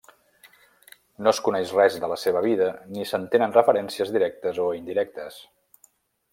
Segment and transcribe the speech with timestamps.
[1.25, 5.41] No es coneix res de la seva vida ni se'n tenen referències directes o indirectes.